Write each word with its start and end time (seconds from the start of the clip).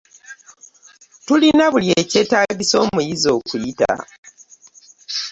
Tulina 1.25 1.65
buli 1.71 1.87
ekyetaagisa 2.01 2.75
omuyizi 2.83 3.27
okuyita. 3.37 3.93